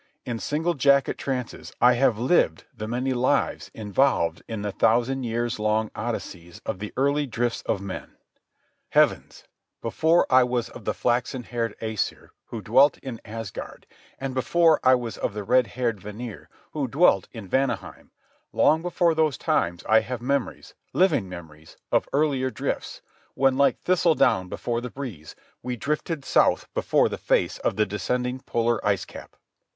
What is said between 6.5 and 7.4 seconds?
of the early